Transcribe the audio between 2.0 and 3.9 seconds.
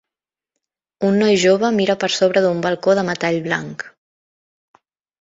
per sobre d'un balcó de metall blanc.